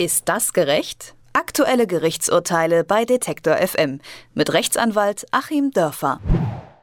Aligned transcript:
Ist 0.00 0.28
das 0.28 0.52
gerecht? 0.52 1.16
Aktuelle 1.32 1.88
Gerichtsurteile 1.88 2.84
bei 2.84 3.04
Detektor 3.04 3.56
FM 3.56 3.98
mit 4.32 4.52
Rechtsanwalt 4.52 5.26
Achim 5.32 5.72
Dörfer. 5.72 6.20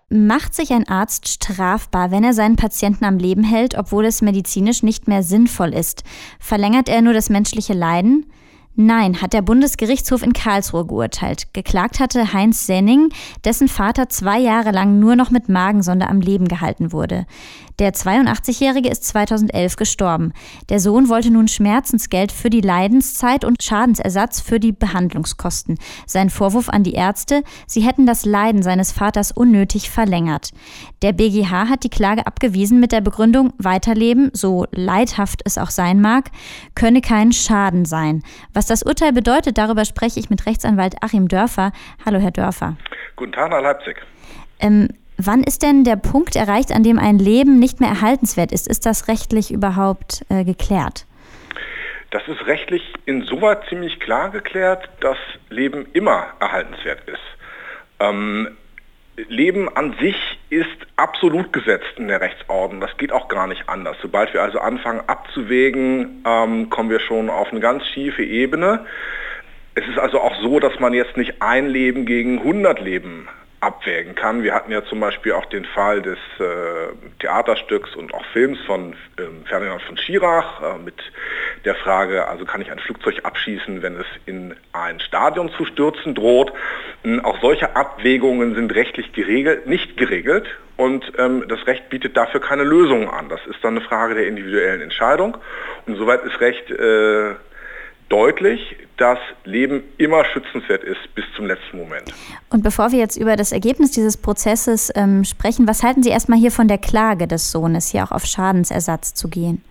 Macht 0.09 0.53
sich 0.53 0.73
ein 0.73 0.89
Arzt 0.89 1.29
strafbar, 1.29 2.11
wenn 2.11 2.25
er 2.25 2.33
seinen 2.33 2.57
Patienten 2.57 3.05
am 3.05 3.17
Leben 3.17 3.45
hält, 3.45 3.77
obwohl 3.77 4.03
es 4.03 4.21
medizinisch 4.21 4.83
nicht 4.83 5.07
mehr 5.07 5.23
sinnvoll 5.23 5.73
ist? 5.73 6.03
Verlängert 6.41 6.89
er 6.89 7.01
nur 7.01 7.13
das 7.13 7.29
menschliche 7.29 7.71
Leiden? 7.71 8.29
Nein, 8.77 9.21
hat 9.21 9.31
der 9.31 9.41
Bundesgerichtshof 9.41 10.21
in 10.21 10.33
Karlsruhe 10.33 10.85
geurteilt. 10.85 11.53
Geklagt 11.53 12.01
hatte 12.01 12.33
Heinz 12.33 12.65
Senning, 12.65 13.09
dessen 13.45 13.69
Vater 13.69 14.09
zwei 14.09 14.37
Jahre 14.39 14.71
lang 14.71 14.99
nur 14.99 15.15
noch 15.15 15.31
mit 15.31 15.47
Magensonde 15.47 16.09
am 16.09 16.19
Leben 16.19 16.49
gehalten 16.49 16.91
wurde. 16.91 17.25
Der 17.79 17.93
82-Jährige 17.93 18.89
ist 18.89 19.03
2011 19.03 19.75
gestorben. 19.75 20.31
Der 20.69 20.79
Sohn 20.79 21.09
wollte 21.09 21.29
nun 21.29 21.49
Schmerzensgeld 21.49 22.31
für 22.31 22.49
die 22.49 22.61
Leidenszeit 22.61 23.43
und 23.43 23.61
Schadensersatz 23.61 24.39
für 24.39 24.61
die 24.61 24.71
Behandlungskosten. 24.71 25.77
Sein 26.05 26.29
Vorwurf 26.29 26.69
an 26.69 26.83
die 26.83 26.93
Ärzte, 26.93 27.43
sie 27.67 27.81
hätten 27.81 28.05
das 28.05 28.23
Leiden 28.23 28.63
seines 28.63 28.93
Vaters 28.93 29.33
unnötig 29.33 29.89
verlängert. 29.89 30.51
Der 31.01 31.11
BGH 31.11 31.67
hat 31.67 31.83
die 31.83 31.89
Klage 31.89 32.25
abgewiesen 32.25 32.79
mit 32.79 32.93
der 32.93 33.01
Begründung, 33.01 33.51
Weiterleben, 33.57 34.31
so 34.33 34.65
leidhaft 34.71 35.41
es 35.43 35.57
auch 35.57 35.69
sein 35.69 35.99
mag, 35.99 36.31
könne 36.75 37.01
kein 37.01 37.33
Schaden 37.33 37.83
sein. 37.83 38.23
Was 38.53 38.64
das 38.67 38.83
Urteil 38.83 39.13
bedeutet, 39.13 39.57
darüber 39.57 39.85
spreche 39.85 40.19
ich 40.19 40.29
mit 40.29 40.45
Rechtsanwalt 40.45 40.95
Achim 41.01 41.27
Dörfer. 41.27 41.71
Hallo, 42.05 42.19
Herr 42.19 42.31
Dörfer. 42.31 42.75
Guten 43.15 43.31
Tag 43.31 43.51
nach 43.51 43.61
Leipzig. 43.61 43.97
Ähm, 44.59 44.89
Wann 45.17 45.43
ist 45.43 45.63
denn 45.63 45.85
der 45.85 45.95
Punkt 45.95 46.35
erreicht, 46.35 46.73
an 46.73 46.83
dem 46.83 46.99
ein 46.99 47.19
Leben 47.19 47.57
nicht 47.57 47.79
mehr 47.79 47.89
erhaltenswert 47.89 48.51
ist? 48.51 48.67
Ist 48.67 48.85
das 48.85 49.07
rechtlich 49.07 49.49
überhaupt 49.49 50.25
äh, 50.29 50.43
geklärt? 50.43 51.05
Das 52.11 52.27
ist 52.27 52.45
rechtlich 52.45 52.81
insoweit 53.05 53.63
ziemlich 53.69 53.99
klar 53.99 54.29
geklärt, 54.29 54.89
dass 54.99 55.17
Leben 55.49 55.85
immer 55.93 56.27
erhaltenswert 56.39 57.07
ist. 57.07 57.21
Ähm, 57.99 58.49
Leben 59.29 59.69
an 59.75 59.95
sich 60.01 60.15
ist 60.55 60.87
absolut 60.95 61.51
gesetzt 61.51 61.93
in 61.97 62.07
der 62.07 62.21
Rechtsordnung. 62.21 62.79
Das 62.79 62.95
geht 62.97 63.11
auch 63.11 63.27
gar 63.27 63.45
nicht 63.45 63.67
anders. 63.67 63.97
Sobald 64.01 64.33
wir 64.33 64.41
also 64.41 64.59
anfangen 64.59 65.01
abzuwägen, 65.07 66.23
ähm, 66.25 66.69
kommen 66.69 66.89
wir 66.89 67.01
schon 67.01 67.29
auf 67.29 67.51
eine 67.51 67.59
ganz 67.59 67.85
schiefe 67.87 68.23
Ebene. 68.23 68.85
Es 69.75 69.85
ist 69.87 69.99
also 69.99 70.21
auch 70.21 70.33
so, 70.41 70.59
dass 70.61 70.79
man 70.79 70.93
jetzt 70.93 71.17
nicht 71.17 71.41
ein 71.41 71.67
Leben 71.67 72.05
gegen 72.05 72.39
100 72.39 72.79
Leben 72.79 73.27
abwägen 73.59 74.15
kann. 74.15 74.43
Wir 74.43 74.53
hatten 74.53 74.71
ja 74.71 74.85
zum 74.85 75.01
Beispiel 75.01 75.33
auch 75.33 75.45
den 75.47 75.65
Fall 75.65 76.01
des 76.01 76.19
äh, 76.39 76.93
Theaterstücks 77.19 77.93
und 77.95 78.13
auch 78.13 78.23
Films 78.31 78.59
von 78.65 78.93
äh, 79.17 79.47
Ferdinand 79.49 79.81
von 79.81 79.97
Schirach 79.97 80.61
äh, 80.61 80.77
mit 80.79 80.95
der 81.63 81.75
Frage, 81.75 82.27
also 82.27 82.45
kann 82.45 82.61
ich 82.61 82.71
ein 82.71 82.79
Flugzeug 82.79 83.21
abschießen, 83.23 83.81
wenn 83.81 83.95
es 83.95 84.05
in 84.25 84.55
ein 84.73 84.99
Stadion 84.99 85.49
zu 85.57 85.65
stürzen 85.65 86.15
droht. 86.15 86.51
Ähm, 87.03 87.23
auch 87.23 87.39
solche 87.41 87.75
Abwägungen 87.75 88.55
sind 88.55 88.73
rechtlich 88.73 89.13
geregelt, 89.13 89.67
nicht 89.67 89.97
geregelt 89.97 90.47
und 90.77 91.05
ähm, 91.17 91.45
das 91.47 91.65
Recht 91.67 91.89
bietet 91.89 92.17
dafür 92.17 92.41
keine 92.41 92.63
Lösungen 92.63 93.07
an. 93.07 93.29
Das 93.29 93.39
ist 93.49 93.63
dann 93.63 93.77
eine 93.77 93.85
Frage 93.85 94.15
der 94.15 94.27
individuellen 94.27 94.81
Entscheidung. 94.81 95.37
Und 95.85 95.95
soweit 95.95 96.23
ist 96.25 96.39
Recht 96.41 96.69
äh, 96.69 97.35
deutlich, 98.09 98.75
dass 98.97 99.17
Leben 99.45 99.83
immer 99.97 100.23
schützenswert 100.25 100.83
ist 100.83 101.13
bis 101.15 101.25
zum 101.35 101.47
letzten 101.47 101.77
Moment. 101.77 102.13
Und 102.49 102.63
bevor 102.63 102.91
wir 102.91 102.99
jetzt 102.99 103.17
über 103.17 103.35
das 103.35 103.51
Ergebnis 103.51 103.91
dieses 103.91 104.17
Prozesses 104.17 104.91
ähm, 104.95 105.23
sprechen, 105.23 105.67
was 105.67 105.83
halten 105.83 106.03
Sie 106.03 106.09
erstmal 106.09 106.39
hier 106.39 106.51
von 106.51 106.67
der 106.67 106.77
Klage 106.77 107.27
des 107.27 107.51
Sohnes, 107.51 107.89
hier 107.89 108.03
auch 108.03 108.11
auf 108.11 108.25
Schadensersatz 108.25 109.13
zu 109.13 109.29
gehen? 109.29 109.63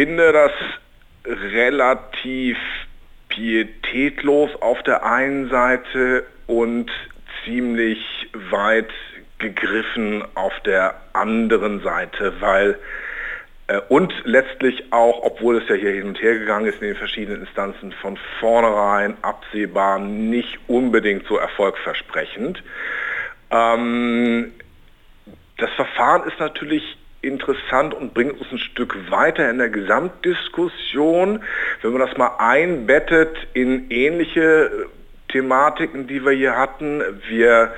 Finde 0.00 0.32
das 0.32 0.52
relativ 1.26 2.56
pietätlos 3.28 4.50
auf 4.62 4.82
der 4.82 5.04
einen 5.04 5.50
Seite 5.50 6.24
und 6.46 6.90
ziemlich 7.44 8.00
weit 8.32 8.88
gegriffen 9.36 10.24
auf 10.36 10.58
der 10.60 10.94
anderen 11.12 11.82
Seite, 11.82 12.32
weil 12.40 12.78
äh, 13.66 13.78
und 13.90 14.14
letztlich 14.24 14.90
auch, 14.90 15.22
obwohl 15.22 15.58
es 15.58 15.68
ja 15.68 15.74
hier 15.74 15.92
hin 15.92 16.06
und 16.06 16.22
her 16.22 16.38
gegangen 16.38 16.64
ist 16.64 16.80
in 16.80 16.88
den 16.88 16.96
verschiedenen 16.96 17.42
Instanzen, 17.42 17.92
von 17.92 18.18
vornherein 18.38 19.18
absehbar 19.20 19.98
nicht 19.98 20.60
unbedingt 20.66 21.26
so 21.26 21.36
erfolgversprechend. 21.36 22.62
Ähm, 23.50 24.52
das 25.58 25.68
Verfahren 25.72 26.26
ist 26.26 26.40
natürlich 26.40 26.96
interessant 27.22 27.94
und 27.94 28.14
bringt 28.14 28.40
uns 28.40 28.50
ein 28.50 28.58
Stück 28.58 29.10
weiter 29.10 29.50
in 29.50 29.58
der 29.58 29.68
Gesamtdiskussion. 29.68 31.42
Wenn 31.82 31.92
man 31.92 32.06
das 32.06 32.16
mal 32.16 32.36
einbettet 32.38 33.36
in 33.52 33.90
ähnliche 33.90 34.88
Thematiken, 35.28 36.06
die 36.06 36.24
wir 36.24 36.32
hier 36.32 36.56
hatten, 36.56 37.02
wir 37.28 37.72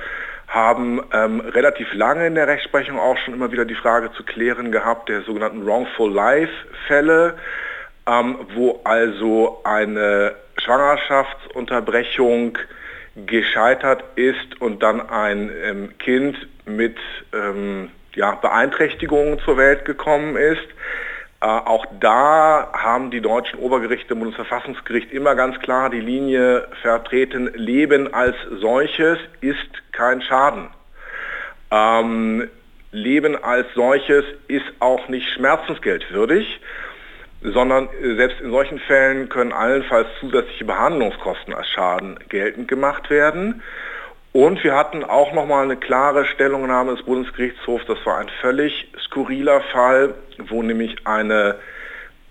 haben 0.47 1.01
ähm, 1.11 1.39
relativ 1.39 1.93
lange 1.93 2.27
in 2.27 2.35
der 2.35 2.47
Rechtsprechung 2.47 2.99
auch 2.99 3.17
schon 3.17 3.33
immer 3.33 3.51
wieder 3.51 3.65
die 3.65 3.75
Frage 3.75 4.11
zu 4.13 4.23
klären 4.23 4.71
gehabt 4.71 5.09
der 5.09 5.23
sogenannten 5.23 5.65
Wrongful 5.65 6.11
Life-Fälle, 6.11 7.35
ähm, 8.07 8.37
wo 8.53 8.81
also 8.83 9.61
eine 9.63 10.35
Schwangerschaftsunterbrechung 10.57 12.57
gescheitert 13.15 14.03
ist 14.15 14.61
und 14.61 14.83
dann 14.83 15.09
ein 15.09 15.51
ähm, 15.63 15.97
Kind 15.97 16.37
mit 16.65 16.97
ähm, 17.33 17.89
ja, 18.15 18.35
Beeinträchtigungen 18.35 19.39
zur 19.39 19.57
Welt 19.57 19.85
gekommen 19.85 20.35
ist. 20.35 20.67
Äh, 21.41 21.45
auch 21.45 21.85
da 21.99 22.71
haben 22.73 23.11
die 23.11 23.21
deutschen 23.21 23.59
Obergerichte, 23.59 24.15
Bundesverfassungsgericht 24.15 25.11
immer 25.11 25.35
ganz 25.35 25.59
klar 25.59 25.89
die 25.89 25.99
Linie 25.99 26.67
vertreten, 26.81 27.51
Leben 27.55 28.13
als 28.13 28.35
solches 28.61 29.19
ist 29.41 29.57
kein 29.91 30.21
Schaden. 30.21 30.69
Ähm, 31.69 32.49
Leben 32.93 33.43
als 33.43 33.67
solches 33.73 34.23
ist 34.47 34.65
auch 34.79 35.09
nicht 35.09 35.27
schmerzensgeldwürdig, 35.29 36.61
sondern 37.41 37.89
selbst 38.01 38.39
in 38.39 38.51
solchen 38.51 38.79
Fällen 38.79 39.27
können 39.27 39.51
allenfalls 39.51 40.07
zusätzliche 40.19 40.63
Behandlungskosten 40.63 41.53
als 41.53 41.67
Schaden 41.67 42.19
geltend 42.29 42.67
gemacht 42.67 43.09
werden. 43.09 43.63
Und 44.33 44.63
wir 44.63 44.75
hatten 44.75 45.03
auch 45.03 45.31
nochmal 45.33 45.63
eine 45.63 45.77
klare 45.77 46.25
Stellungnahme 46.25 46.95
des 46.95 47.05
Bundesgerichtshofs, 47.05 47.85
das 47.85 48.03
war 48.03 48.17
ein 48.17 48.29
völlig 48.41 48.91
skurriler 48.97 49.61
Fall, 49.71 50.15
wo 50.49 50.63
nämlich 50.63 50.95
eine 51.05 51.59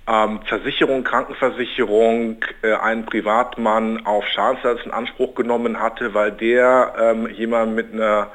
ähm, 0.08 0.40
Versicherung, 0.46 1.04
Krankenversicherung, 1.04 2.44
äh, 2.62 2.72
einen 2.74 3.06
Privatmann 3.06 4.04
auf 4.04 4.26
Schadensersatz 4.26 4.84
in 4.84 4.90
Anspruch 4.90 5.36
genommen 5.36 5.78
hatte, 5.78 6.12
weil 6.12 6.32
der 6.32 6.92
ähm, 6.98 7.28
jemand 7.28 7.76
mit 7.76 7.92
einer 7.92 8.32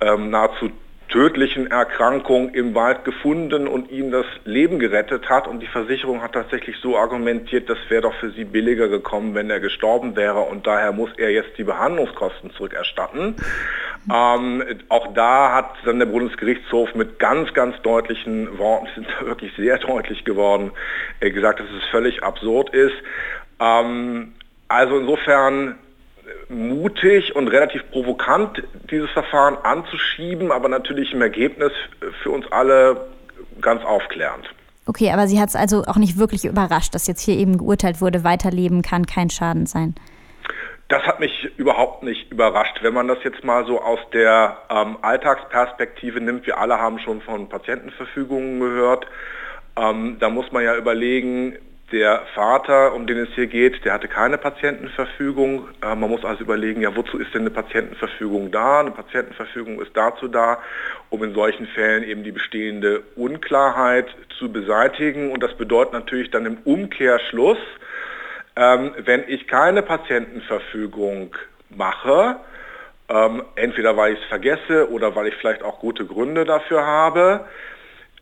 ähm, 0.00 0.30
nahezu 0.30 0.70
tödlichen 1.14 1.70
Erkrankung 1.70 2.54
im 2.54 2.74
Wald 2.74 3.04
gefunden 3.04 3.68
und 3.68 3.88
ihm 3.92 4.10
das 4.10 4.26
Leben 4.44 4.80
gerettet 4.80 5.30
hat. 5.30 5.46
Und 5.46 5.60
die 5.60 5.68
Versicherung 5.68 6.22
hat 6.22 6.32
tatsächlich 6.32 6.76
so 6.82 6.98
argumentiert, 6.98 7.70
das 7.70 7.78
wäre 7.88 8.02
doch 8.02 8.14
für 8.14 8.32
sie 8.32 8.42
billiger 8.42 8.88
gekommen, 8.88 9.32
wenn 9.36 9.48
er 9.48 9.60
gestorben 9.60 10.16
wäre 10.16 10.40
und 10.40 10.66
daher 10.66 10.90
muss 10.90 11.10
er 11.16 11.30
jetzt 11.30 11.56
die 11.56 11.62
Behandlungskosten 11.62 12.50
zurückerstatten. 12.54 13.36
Ähm, 14.12 14.64
auch 14.88 15.14
da 15.14 15.54
hat 15.54 15.70
dann 15.84 16.00
der 16.00 16.06
Bundesgerichtshof 16.06 16.96
mit 16.96 17.20
ganz, 17.20 17.54
ganz 17.54 17.80
deutlichen 17.82 18.58
Worten, 18.58 18.88
sind 18.96 19.06
da 19.06 19.24
wirklich 19.24 19.52
sehr 19.56 19.78
deutlich 19.78 20.24
geworden, 20.24 20.72
äh, 21.20 21.30
gesagt, 21.30 21.60
dass 21.60 21.68
es 21.68 21.88
völlig 21.92 22.24
absurd 22.24 22.70
ist. 22.70 22.96
Ähm, 23.60 24.32
also 24.66 24.98
insofern 24.98 25.76
mutig 26.48 27.34
und 27.34 27.48
relativ 27.48 27.82
provokant, 27.90 28.62
dieses 28.90 29.10
Verfahren 29.10 29.56
anzuschieben, 29.62 30.52
aber 30.52 30.68
natürlich 30.68 31.12
im 31.12 31.22
Ergebnis 31.22 31.72
für 32.22 32.30
uns 32.30 32.50
alle 32.50 33.08
ganz 33.60 33.84
aufklärend. 33.84 34.48
Okay, 34.86 35.10
aber 35.10 35.26
sie 35.26 35.40
hat 35.40 35.48
es 35.48 35.56
also 35.56 35.84
auch 35.84 35.96
nicht 35.96 36.18
wirklich 36.18 36.44
überrascht, 36.44 36.94
dass 36.94 37.06
jetzt 37.06 37.22
hier 37.22 37.36
eben 37.36 37.56
geurteilt 37.56 38.00
wurde, 38.00 38.22
weiterleben 38.22 38.82
kann 38.82 39.06
kein 39.06 39.30
Schaden 39.30 39.66
sein. 39.66 39.94
Das 40.88 41.02
hat 41.04 41.18
mich 41.18 41.50
überhaupt 41.56 42.02
nicht 42.02 42.30
überrascht. 42.30 42.82
Wenn 42.82 42.92
man 42.92 43.08
das 43.08 43.18
jetzt 43.24 43.42
mal 43.42 43.64
so 43.66 43.80
aus 43.80 43.98
der 44.12 44.58
ähm, 44.68 44.98
Alltagsperspektive 45.00 46.20
nimmt, 46.20 46.46
wir 46.46 46.58
alle 46.58 46.78
haben 46.78 46.98
schon 46.98 47.22
von 47.22 47.48
Patientenverfügungen 47.48 48.60
gehört, 48.60 49.06
ähm, 49.76 50.18
da 50.20 50.28
muss 50.28 50.52
man 50.52 50.62
ja 50.62 50.76
überlegen, 50.76 51.56
der 51.94 52.22
Vater, 52.34 52.92
um 52.92 53.06
den 53.06 53.18
es 53.18 53.28
hier 53.36 53.46
geht, 53.46 53.84
der 53.84 53.92
hatte 53.92 54.08
keine 54.08 54.36
Patientenverfügung. 54.36 55.68
Äh, 55.80 55.94
man 55.94 56.10
muss 56.10 56.24
also 56.24 56.42
überlegen, 56.42 56.80
ja, 56.80 56.96
wozu 56.96 57.18
ist 57.18 57.32
denn 57.32 57.42
eine 57.42 57.50
Patientenverfügung 57.50 58.50
da? 58.50 58.80
Eine 58.80 58.90
Patientenverfügung 58.90 59.80
ist 59.80 59.92
dazu 59.96 60.26
da, 60.26 60.58
um 61.08 61.22
in 61.22 61.34
solchen 61.34 61.68
Fällen 61.68 62.02
eben 62.02 62.24
die 62.24 62.32
bestehende 62.32 63.04
Unklarheit 63.14 64.08
zu 64.40 64.50
beseitigen. 64.50 65.30
Und 65.30 65.44
das 65.44 65.54
bedeutet 65.54 65.92
natürlich 65.92 66.32
dann 66.32 66.46
im 66.46 66.58
Umkehrschluss, 66.64 67.58
ähm, 68.56 68.90
wenn 68.98 69.22
ich 69.28 69.46
keine 69.46 69.82
Patientenverfügung 69.82 71.36
mache, 71.70 72.38
ähm, 73.08 73.44
entweder 73.54 73.96
weil 73.96 74.14
ich 74.14 74.20
es 74.20 74.26
vergesse 74.26 74.90
oder 74.90 75.14
weil 75.14 75.28
ich 75.28 75.36
vielleicht 75.36 75.62
auch 75.62 75.78
gute 75.78 76.04
Gründe 76.06 76.44
dafür 76.44 76.84
habe, 76.84 77.44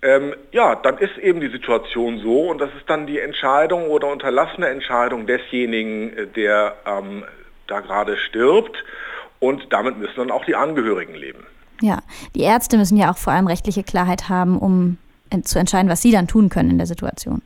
ähm, 0.03 0.35
ja, 0.51 0.75
dann 0.75 0.99
ist 0.99 1.17
eben 1.19 1.41
die 1.41 1.49
Situation 1.49 2.19
so 2.19 2.51
und 2.51 2.61
das 2.61 2.71
ist 2.77 2.89
dann 2.89 3.07
die 3.07 3.21
Entscheidung 3.21 3.89
oder 3.89 4.09
unterlassene 4.09 4.69
Entscheidung 4.69 5.27
desjenigen, 5.27 6.17
äh, 6.17 6.27
der 6.27 6.75
ähm, 6.87 7.25
da 7.69 7.81
gerade 7.81 8.17
stirbt 8.17 8.77
und 9.39 9.73
damit 9.73 9.99
müssen 9.99 10.17
dann 10.17 10.31
auch 10.31 10.45
die 10.45 10.57
Angehörigen 10.57 11.15
leben. 11.15 11.47
Ja, 11.81 12.01
die 12.35 12.43
Ärzte 12.43 12.77
müssen 12.77 12.97
ja 12.97 13.11
auch 13.11 13.17
vor 13.17 13.33
allem 13.33 13.47
rechtliche 13.47 13.83
Klarheit 13.83 14.29
haben, 14.29 14.59
um 14.59 14.99
zu 15.45 15.59
entscheiden, 15.59 15.91
was 15.91 16.03
sie 16.03 16.13
dann 16.13 16.29
tun 16.29 16.49
können 16.49 16.71
in 16.71 16.79
der 16.79 16.87
Situation 16.87 17.43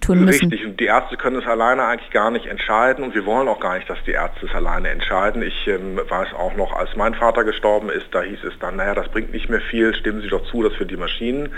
tun 0.00 0.24
müssen. 0.24 0.50
Richtig, 0.50 0.66
und 0.66 0.80
die 0.80 0.86
Ärzte 0.86 1.16
können 1.16 1.36
es 1.36 1.46
alleine 1.46 1.84
eigentlich 1.84 2.10
gar 2.10 2.30
nicht 2.30 2.46
entscheiden 2.46 3.04
und 3.04 3.14
wir 3.14 3.26
wollen 3.26 3.48
auch 3.48 3.60
gar 3.60 3.76
nicht, 3.76 3.88
dass 3.88 3.98
die 4.06 4.12
Ärzte 4.12 4.46
es 4.46 4.54
alleine 4.54 4.88
entscheiden. 4.90 5.42
Ich 5.42 5.66
ähm, 5.66 5.96
weiß 5.96 6.34
auch 6.34 6.56
noch, 6.56 6.72
als 6.72 6.94
mein 6.96 7.14
Vater 7.14 7.44
gestorben 7.44 7.90
ist, 7.90 8.06
da 8.12 8.22
hieß 8.22 8.44
es 8.44 8.58
dann, 8.60 8.76
naja, 8.76 8.94
das 8.94 9.08
bringt 9.08 9.32
nicht 9.32 9.48
mehr 9.48 9.60
viel, 9.60 9.94
stimmen 9.94 10.20
Sie 10.20 10.28
doch 10.28 10.44
zu, 10.50 10.62
dass 10.62 10.78
wir 10.78 10.86
die 10.86 10.96
Maschinen 10.96 11.50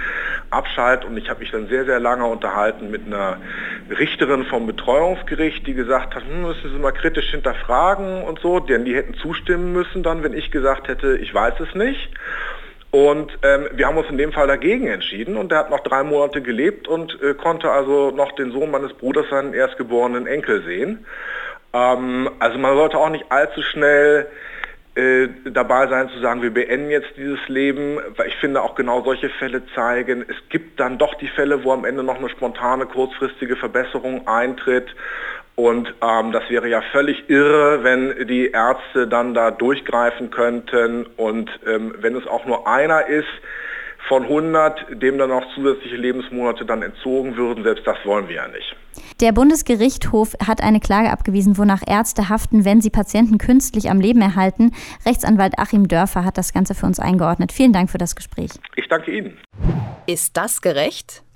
abschalten. 0.51 1.11
Und 1.11 1.17
ich 1.17 1.29
habe 1.29 1.41
mich 1.41 1.51
dann 1.51 1.69
sehr, 1.69 1.85
sehr 1.85 2.01
lange 2.01 2.25
unterhalten 2.25 2.91
mit 2.91 3.07
einer 3.07 3.39
Richterin 3.91 4.45
vom 4.45 4.67
Betreuungsgericht, 4.67 5.67
die 5.67 5.75
gesagt 5.75 6.15
hat, 6.15 6.23
hm, 6.25 6.43
müssen 6.43 6.71
Sie 6.71 6.79
mal 6.79 6.93
kritisch 6.93 7.31
hinterfragen 7.31 8.23
und 8.23 8.41
so, 8.41 8.61
denn 8.61 8.85
die 8.85 8.95
hätten 8.95 9.15
zustimmen 9.15 9.73
müssen 9.73 10.03
dann, 10.03 10.23
wenn 10.23 10.35
ich 10.35 10.51
gesagt 10.51 10.89
hätte, 10.89 11.17
ich 11.17 11.33
weiß 11.33 11.55
es 11.61 11.75
nicht. 11.75 12.11
Und 12.91 13.39
ähm, 13.43 13.69
wir 13.73 13.87
haben 13.87 13.99
uns 13.99 14.09
in 14.09 14.19
dem 14.19 14.33
Fall 14.33 14.49
dagegen 14.49 14.89
entschieden 14.89 15.37
und 15.37 15.53
der 15.53 15.59
hat 15.59 15.71
noch 15.71 15.81
drei 15.81 16.03
Monate 16.03 16.43
gelebt 16.43 16.89
und 16.89 17.17
äh, 17.23 17.35
konnte 17.35 17.71
also 17.71 18.11
noch 18.11 18.33
den 18.33 18.51
Sohn 18.51 18.71
meines 18.71 18.93
Bruders, 18.95 19.27
seinen 19.31 19.55
erstgeborenen 19.55 20.27
Enkel 20.27 20.65
sehen. 20.65 21.07
Ähm, 21.73 22.29
also 22.41 22.59
man 22.59 22.77
sollte 22.77 22.99
auch 22.99 23.11
nicht 23.11 23.27
allzu 23.31 23.63
schnell 23.63 24.27
äh, 24.97 25.29
dabei 25.45 25.87
sein 25.87 26.09
zu 26.09 26.19
sagen, 26.19 26.43
wir 26.43 26.53
beenden 26.53 26.91
jetzt 26.91 27.17
dieses 27.17 27.39
Leben, 27.47 28.01
weil 28.17 28.27
ich 28.27 28.35
finde 28.37 28.61
auch 28.61 28.75
genau 28.75 29.03
solche 29.05 29.31
Fälle 29.31 29.63
zeigen, 29.77 30.25
es 30.29 30.49
gibt 30.49 30.81
dann 30.81 30.99
doch 30.99 31.15
die 31.15 31.29
Fälle, 31.29 31.63
wo 31.63 31.73
am 31.73 31.85
Ende 31.85 32.03
noch 32.03 32.19
eine 32.19 32.29
spontane, 32.29 32.87
kurzfristige 32.87 33.55
Verbesserung 33.55 34.27
eintritt 34.27 34.89
und 35.61 35.93
ähm, 36.01 36.33
das 36.33 36.49
wäre 36.49 36.69
ja 36.69 36.81
völlig 36.91 37.29
irre, 37.29 37.85
wenn 37.85 38.27
die 38.27 38.51
Ärzte 38.51 39.07
dann 39.07 39.35
da 39.35 39.51
durchgreifen 39.51 40.31
könnten. 40.31 41.05
Und 41.19 41.51
ähm, 41.67 41.95
wenn 41.99 42.17
es 42.17 42.27
auch 42.27 42.47
nur 42.47 42.67
einer 42.67 43.07
ist 43.07 43.29
von 44.09 44.23
100, 44.23 45.03
dem 45.03 45.19
dann 45.19 45.31
auch 45.31 45.45
zusätzliche 45.55 45.97
Lebensmonate 45.97 46.65
dann 46.65 46.81
entzogen 46.81 47.37
würden, 47.37 47.63
selbst 47.63 47.87
das 47.87 47.99
wollen 48.05 48.29
wir 48.29 48.37
ja 48.37 48.49
nicht. 48.49 48.75
Der 49.21 49.33
Bundesgerichtshof 49.33 50.35
hat 50.47 50.63
eine 50.63 50.81
Klage 50.81 51.11
abgewiesen, 51.11 51.59
wonach 51.59 51.83
Ärzte 51.87 52.31
haften, 52.31 52.65
wenn 52.65 52.81
sie 52.81 52.89
Patienten 52.89 53.37
künstlich 53.37 53.91
am 53.91 54.01
Leben 54.01 54.23
erhalten. 54.23 54.73
Rechtsanwalt 55.05 55.59
Achim 55.59 55.89
Dörfer 55.89 56.25
hat 56.25 56.39
das 56.39 56.55
Ganze 56.55 56.75
für 56.75 56.87
uns 56.87 56.99
eingeordnet. 56.99 57.53
Vielen 57.53 57.75
Dank 57.75 57.91
für 57.91 57.99
das 57.99 58.17
Gespräch. 58.17 58.53
Ich 58.77 58.89
danke 58.89 59.11
Ihnen. 59.11 59.39
Ist 60.07 60.39
das 60.39 60.63
gerecht? 60.63 61.23